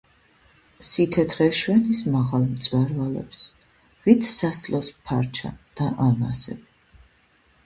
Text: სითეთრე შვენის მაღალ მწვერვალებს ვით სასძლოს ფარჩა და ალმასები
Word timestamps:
სითეთრე 0.91 1.47
შვენის 1.57 2.01
მაღალ 2.15 2.47
მწვერვალებს 2.53 3.43
ვით 4.07 4.27
სასძლოს 4.31 4.91
ფარჩა 5.05 5.53
და 5.79 5.93
ალმასები 6.09 6.67